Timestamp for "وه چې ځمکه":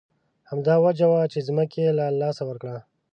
1.11-1.77